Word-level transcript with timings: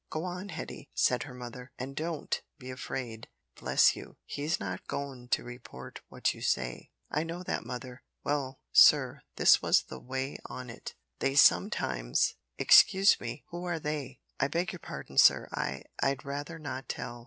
"Go 0.09 0.23
on, 0.23 0.49
Hetty," 0.49 0.89
said 0.95 1.21
her 1.29 1.33
mother, 1.35 1.73
"and 1.77 1.95
don't 1.95 2.41
be 2.57 2.71
afraid. 2.71 3.27
Bless 3.59 3.95
you, 3.95 4.17
he's 4.25 4.59
not 4.59 4.87
goin' 4.87 5.27
to 5.27 5.43
report 5.43 6.01
what 6.09 6.33
you 6.33 6.41
say." 6.41 6.89
"I 7.11 7.21
know 7.21 7.43
that, 7.43 7.67
mother. 7.67 8.01
Well, 8.23 8.59
sir, 8.71 9.21
this 9.35 9.61
was 9.61 9.83
the 9.83 9.99
way 9.99 10.39
on 10.47 10.71
it. 10.71 10.95
They 11.19 11.35
sometimes" 11.35 12.33
"Excuse 12.57 13.19
me 13.21 13.43
who 13.49 13.63
are 13.65 13.79
`they'?" 13.79 14.17
"I 14.39 14.47
beg 14.47 14.75
pardon, 14.81 15.19
sir, 15.19 15.47
I 15.53 15.83
I'd 16.01 16.25
rather 16.25 16.57
not 16.57 16.89
tell." 16.89 17.19